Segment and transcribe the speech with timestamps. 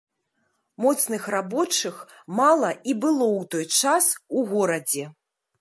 [0.85, 1.95] Моцных рабочых
[2.41, 4.09] мала і было ў той час
[4.41, 5.05] у горадзе.